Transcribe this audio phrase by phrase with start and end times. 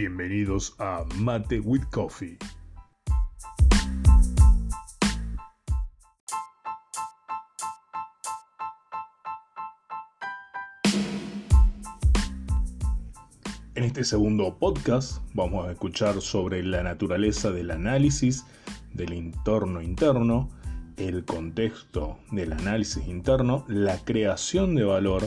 [0.00, 2.38] Bienvenidos a Mate with Coffee.
[13.74, 18.46] En este segundo podcast vamos a escuchar sobre la naturaleza del análisis
[18.94, 20.48] del entorno interno,
[20.96, 25.24] el contexto del análisis interno, la creación de valor,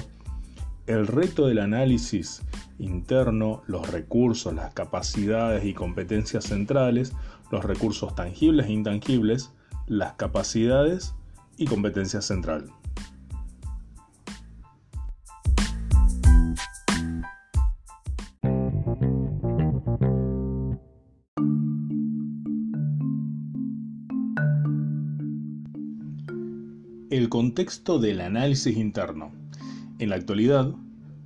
[0.88, 2.42] el reto del análisis
[2.80, 7.14] interno, los recursos, las capacidades y competencias centrales,
[7.52, 9.52] los recursos tangibles e intangibles,
[9.88, 11.14] las capacidades
[11.58, 12.72] y competencias central.
[27.10, 29.34] El contexto del análisis interno.
[30.02, 30.74] En la actualidad,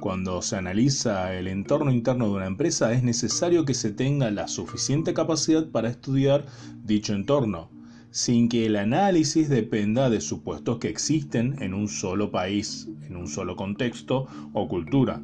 [0.01, 4.49] cuando se analiza el entorno interno de una empresa es necesario que se tenga la
[4.49, 6.45] suficiente capacidad para estudiar
[6.83, 7.71] dicho entorno,
[8.11, 13.29] sin que el análisis dependa de supuestos que existen en un solo país, en un
[13.29, 15.21] solo contexto o cultura.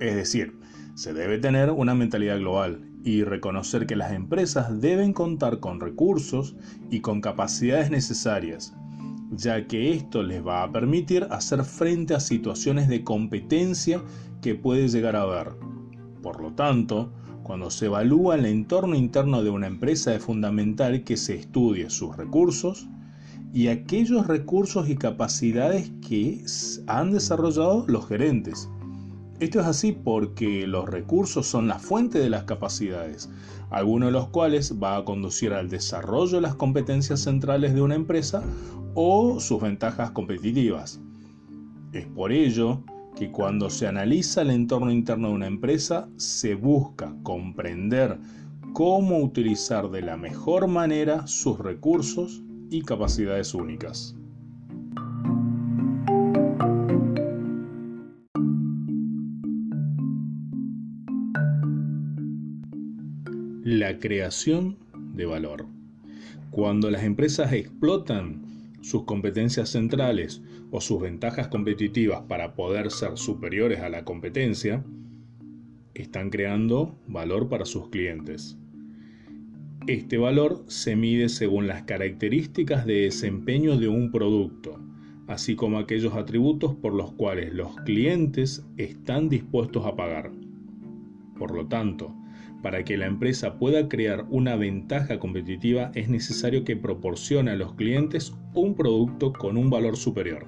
[0.00, 0.58] Es decir,
[0.96, 6.56] se debe tener una mentalidad global y reconocer que las empresas deben contar con recursos
[6.90, 8.74] y con capacidades necesarias
[9.30, 14.02] ya que esto les va a permitir hacer frente a situaciones de competencia
[14.40, 15.52] que puede llegar a haber.
[16.22, 17.10] Por lo tanto,
[17.42, 22.16] cuando se evalúa el entorno interno de una empresa es fundamental que se estudie sus
[22.16, 22.86] recursos
[23.52, 26.44] y aquellos recursos y capacidades que
[26.86, 28.68] han desarrollado los gerentes.
[29.40, 33.30] Esto es así porque los recursos son la fuente de las capacidades,
[33.70, 37.94] algunos de los cuales va a conducir al desarrollo de las competencias centrales de una
[37.94, 38.42] empresa
[39.00, 41.00] o sus ventajas competitivas.
[41.92, 42.82] Es por ello
[43.14, 48.18] que cuando se analiza el entorno interno de una empresa, se busca comprender
[48.72, 54.16] cómo utilizar de la mejor manera sus recursos y capacidades únicas.
[63.62, 64.76] La creación
[65.14, 65.66] de valor.
[66.50, 68.48] Cuando las empresas explotan
[68.80, 74.84] sus competencias centrales o sus ventajas competitivas para poder ser superiores a la competencia,
[75.94, 78.56] están creando valor para sus clientes.
[79.86, 84.78] Este valor se mide según las características de desempeño de un producto,
[85.26, 90.30] así como aquellos atributos por los cuales los clientes están dispuestos a pagar.
[91.38, 92.14] Por lo tanto,
[92.62, 97.74] para que la empresa pueda crear una ventaja competitiva es necesario que proporcione a los
[97.74, 100.46] clientes un producto con un valor superior,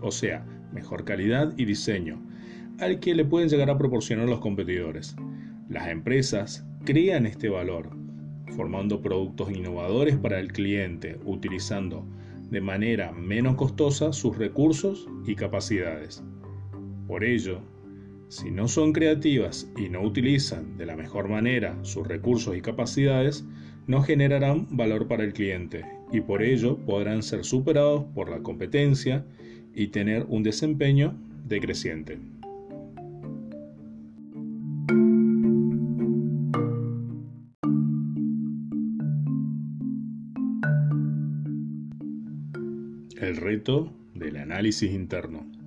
[0.00, 2.22] o sea, mejor calidad y diseño,
[2.78, 5.14] al que le pueden llegar a proporcionar los competidores.
[5.68, 7.90] Las empresas crean este valor,
[8.56, 12.06] formando productos innovadores para el cliente, utilizando
[12.50, 16.22] de manera menos costosa sus recursos y capacidades.
[17.06, 17.60] Por ello,
[18.32, 23.44] si no son creativas y no utilizan de la mejor manera sus recursos y capacidades,
[23.86, 29.26] no generarán valor para el cliente y por ello podrán ser superados por la competencia
[29.74, 31.14] y tener un desempeño
[31.46, 32.20] decreciente.
[43.20, 45.61] El reto del análisis interno.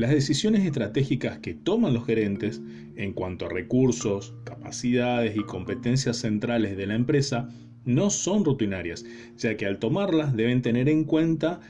[0.00, 2.62] Las decisiones estratégicas que toman los gerentes
[2.96, 7.50] en cuanto a recursos, capacidades y competencias centrales de la empresa
[7.84, 9.04] no son rutinarias,
[9.36, 11.60] ya que al tomarlas deben tener en cuenta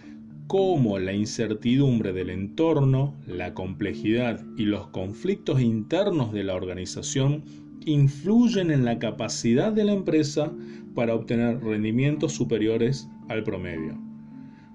[0.46, 7.42] cómo la incertidumbre del entorno, la complejidad y los conflictos internos de la organización
[7.84, 10.52] influyen en la capacidad de la empresa
[10.94, 14.09] para obtener rendimientos superiores al promedio.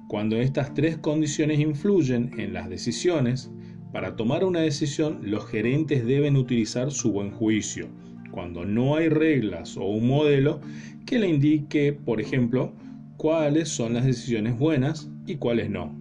[0.08, 3.52] Cuando estas tres condiciones influyen en las decisiones,
[3.92, 7.88] para tomar una decisión los gerentes deben utilizar su buen juicio,
[8.30, 10.62] cuando no hay reglas o un modelo
[11.08, 12.74] que le indique, por ejemplo,
[13.18, 15.96] cuáles son las decisiones buenas y cuáles no.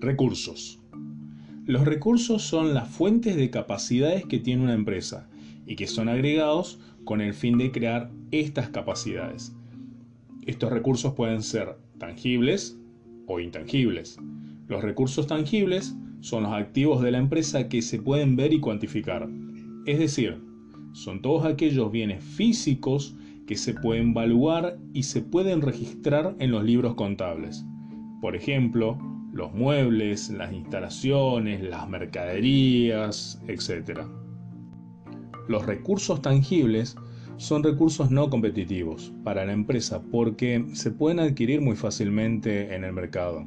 [0.00, 0.77] Recursos.
[1.68, 5.28] Los recursos son las fuentes de capacidades que tiene una empresa
[5.66, 9.54] y que son agregados con el fin de crear estas capacidades.
[10.46, 12.78] Estos recursos pueden ser tangibles
[13.26, 14.16] o intangibles.
[14.66, 19.28] Los recursos tangibles son los activos de la empresa que se pueden ver y cuantificar.
[19.84, 20.40] Es decir,
[20.94, 23.14] son todos aquellos bienes físicos
[23.46, 27.62] que se pueden evaluar y se pueden registrar en los libros contables.
[28.22, 28.98] Por ejemplo,
[29.32, 34.00] los muebles, las instalaciones, las mercaderías, etc.
[35.48, 36.96] Los recursos tangibles
[37.36, 42.92] son recursos no competitivos para la empresa porque se pueden adquirir muy fácilmente en el
[42.92, 43.46] mercado.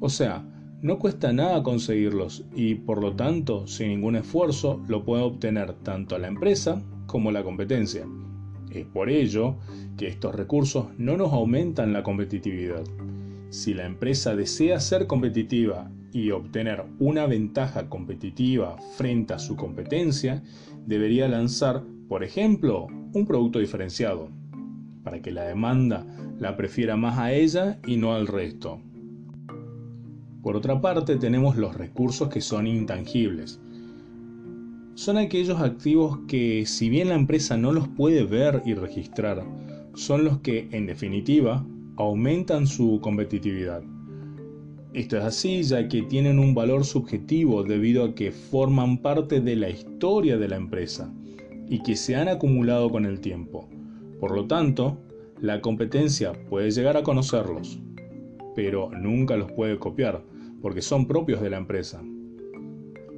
[0.00, 0.44] O sea,
[0.80, 6.16] no cuesta nada conseguirlos y por lo tanto, sin ningún esfuerzo, lo puede obtener tanto
[6.18, 8.06] la empresa como la competencia.
[8.70, 9.56] Es por ello
[9.96, 12.84] que estos recursos no nos aumentan la competitividad.
[13.50, 20.42] Si la empresa desea ser competitiva y obtener una ventaja competitiva frente a su competencia,
[20.86, 24.28] debería lanzar, por ejemplo, un producto diferenciado,
[25.02, 26.06] para que la demanda
[26.38, 28.80] la prefiera más a ella y no al resto.
[30.42, 33.60] Por otra parte, tenemos los recursos que son intangibles.
[34.94, 39.44] Son aquellos activos que, si bien la empresa no los puede ver y registrar,
[39.94, 41.64] son los que, en definitiva,
[41.98, 43.82] aumentan su competitividad.
[44.94, 49.56] Esto es así ya que tienen un valor subjetivo debido a que forman parte de
[49.56, 51.12] la historia de la empresa
[51.68, 53.68] y que se han acumulado con el tiempo.
[54.20, 54.96] Por lo tanto,
[55.40, 57.80] la competencia puede llegar a conocerlos,
[58.54, 60.22] pero nunca los puede copiar,
[60.62, 62.00] porque son propios de la empresa.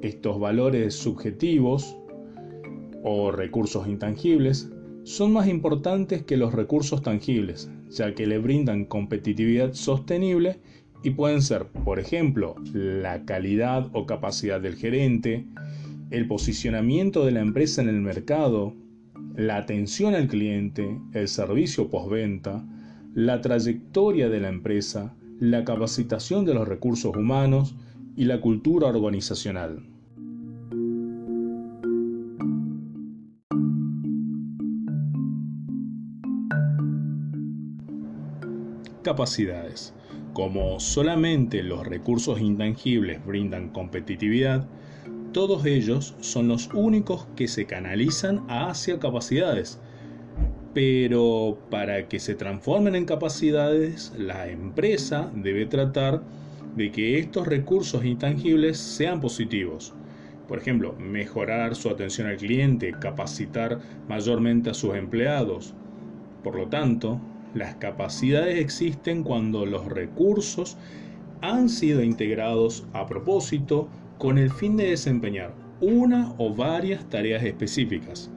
[0.01, 1.99] Estos valores subjetivos
[3.05, 4.71] o recursos intangibles
[5.05, 10.61] son más importantes que los recursos tangibles, ya que le brindan competitividad sostenible
[11.03, 15.47] y pueden ser, por ejemplo, la calidad o capacidad del gerente,
[16.11, 18.75] el posicionamiento de la empresa en el mercado,
[19.37, 22.65] la atención al cliente, el servicio postventa,
[23.15, 27.75] la trayectoria de la empresa, la capacitación de los recursos humanos
[28.17, 29.90] y la cultura organizacional.
[39.03, 39.95] Capacidades.
[40.35, 44.67] Como solamente los recursos intangibles brindan competitividad,
[45.33, 49.81] todos ellos son los únicos que se canalizan hacia capacidades.
[50.75, 56.23] Pero para que se transformen en capacidades, la empresa debe tratar
[56.77, 59.95] de que estos recursos intangibles sean positivos.
[60.47, 65.75] Por ejemplo, mejorar su atención al cliente, capacitar mayormente a sus empleados.
[66.43, 67.21] Por lo tanto,
[67.55, 70.77] las capacidades existen cuando los recursos
[71.41, 73.89] han sido integrados a propósito
[74.19, 78.31] con el fin de desempeñar una o varias tareas específicas,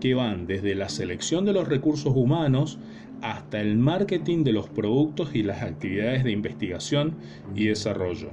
[0.00, 2.78] que van desde la selección de los recursos humanos
[3.22, 7.14] hasta el marketing de los productos y las actividades de investigación
[7.54, 8.30] y desarrollo.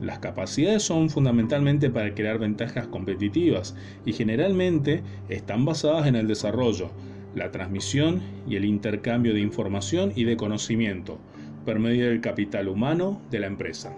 [0.00, 6.90] Las capacidades son fundamentalmente para crear ventajas competitivas y generalmente están basadas en el desarrollo,
[7.34, 11.18] la transmisión y el intercambio de información y de conocimiento
[11.64, 13.94] por medio del capital humano de la empresa.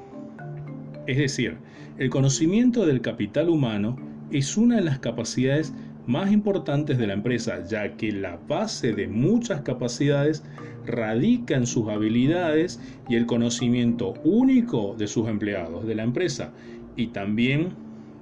[1.06, 1.56] Es decir,
[1.98, 3.96] el conocimiento del capital humano
[4.30, 5.72] es una de las capacidades
[6.06, 10.42] más importantes de la empresa, ya que la base de muchas capacidades
[10.86, 16.52] radica en sus habilidades y el conocimiento único de sus empleados de la empresa
[16.96, 17.68] y también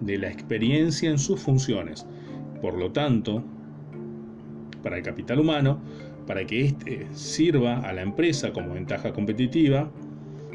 [0.01, 2.07] de la experiencia en sus funciones.
[2.61, 3.43] Por lo tanto,
[4.83, 5.79] para el capital humano,
[6.27, 9.91] para que éste sirva a la empresa como ventaja competitiva,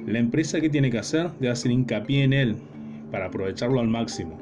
[0.06, 2.56] la empresa que tiene que hacer debe hacer hincapié en él
[3.12, 4.38] para aprovecharlo al máximo,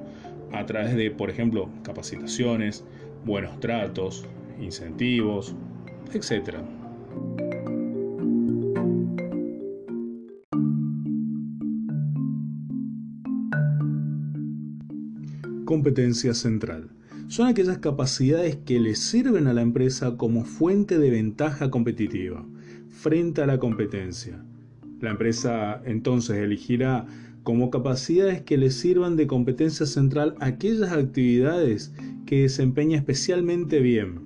[0.51, 2.85] a través de, por ejemplo, capacitaciones,
[3.25, 4.25] buenos tratos,
[4.59, 5.55] incentivos,
[6.13, 6.57] etc.
[15.65, 16.89] Competencia central.
[17.33, 22.45] Son aquellas capacidades que le sirven a la empresa como fuente de ventaja competitiva
[22.89, 24.45] frente a la competencia
[25.03, 27.07] la empresa entonces elegirá
[27.41, 31.91] como capacidades que le sirvan de competencia central aquellas actividades
[32.27, 34.21] que desempeña especialmente bien.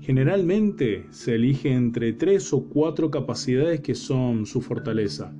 [0.00, 5.32] Generalmente se elige entre tres o cuatro capacidades que son su fortaleza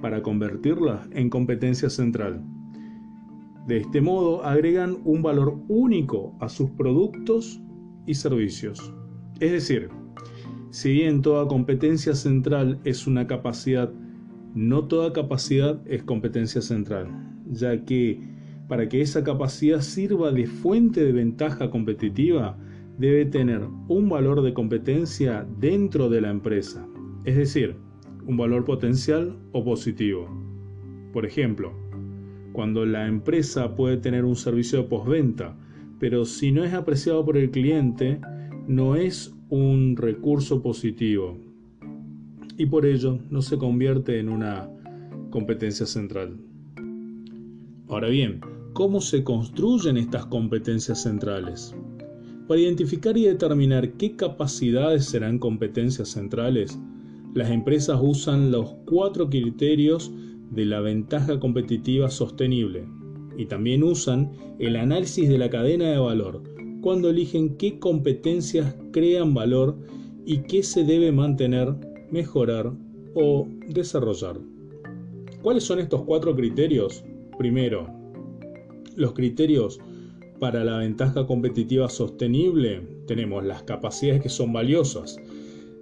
[0.00, 2.42] para convertirlas en competencia central.
[3.68, 7.60] De este modo agregan un valor único a sus productos
[8.06, 8.94] y servicios.
[9.40, 9.90] Es decir,
[10.70, 13.92] si bien toda competencia central es una capacidad,
[14.54, 17.08] no toda capacidad es competencia central,
[17.50, 18.18] ya que
[18.68, 22.56] para que esa capacidad sirva de fuente de ventaja competitiva,
[22.96, 26.86] debe tener un valor de competencia dentro de la empresa,
[27.24, 27.76] es decir,
[28.26, 30.26] un valor potencial o positivo.
[31.12, 31.87] Por ejemplo,
[32.52, 35.56] cuando la empresa puede tener un servicio de postventa,
[35.98, 38.20] pero si no es apreciado por el cliente,
[38.66, 41.38] no es un recurso positivo
[42.56, 44.68] y por ello no se convierte en una
[45.30, 46.36] competencia central.
[47.88, 48.40] Ahora bien,
[48.74, 51.74] ¿cómo se construyen estas competencias centrales?
[52.46, 56.78] Para identificar y determinar qué capacidades serán competencias centrales,
[57.34, 60.12] las empresas usan los cuatro criterios
[60.50, 62.86] de la ventaja competitiva sostenible
[63.36, 66.42] y también usan el análisis de la cadena de valor
[66.80, 69.76] cuando eligen qué competencias crean valor
[70.24, 71.74] y qué se debe mantener,
[72.10, 72.72] mejorar
[73.14, 74.38] o desarrollar.
[75.42, 77.04] ¿Cuáles son estos cuatro criterios?
[77.38, 77.88] Primero,
[78.96, 79.80] los criterios
[80.38, 85.18] para la ventaja competitiva sostenible tenemos las capacidades que son valiosas.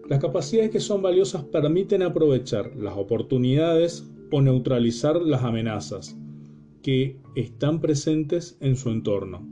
[0.08, 6.16] Las capacidades que son valiosas permiten aprovechar las oportunidades o neutralizar las amenazas
[6.82, 9.46] que están presentes en su entorno.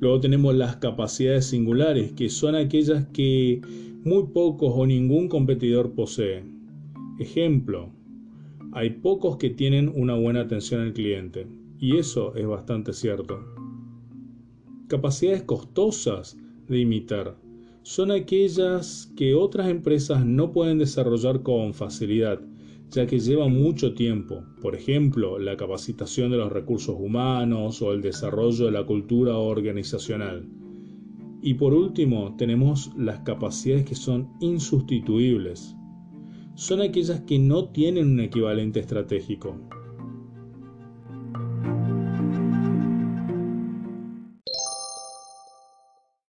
[0.00, 3.60] Luego tenemos las capacidades singulares, que son aquellas que
[4.04, 6.44] muy pocos o ningún competidor posee.
[7.18, 7.90] Ejemplo,
[8.72, 11.46] hay pocos que tienen una buena atención al cliente,
[11.78, 13.44] y eso es bastante cierto.
[14.88, 16.36] Capacidades costosas
[16.68, 17.36] de imitar
[17.82, 22.40] son aquellas que otras empresas no pueden desarrollar con facilidad
[22.92, 28.02] ya que lleva mucho tiempo, por ejemplo, la capacitación de los recursos humanos o el
[28.02, 30.46] desarrollo de la cultura organizacional.
[31.40, 35.74] Y por último, tenemos las capacidades que son insustituibles.
[36.54, 39.56] Son aquellas que no tienen un equivalente estratégico.